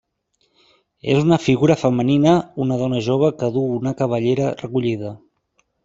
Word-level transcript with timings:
És 1.15 1.19
una 1.25 1.37
figura 1.43 1.75
femenina, 1.83 2.35
una 2.65 2.79
dona 2.83 3.05
jove 3.11 3.33
que 3.43 3.51
duu 3.59 3.71
la 3.87 3.97
cabellera 4.03 4.53
recollida. 4.67 5.15